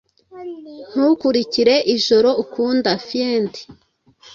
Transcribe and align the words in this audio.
ntukurikire 0.91 1.75
ijoro, 1.95 2.29
ukunda 2.43 2.91
fiend 3.07 3.53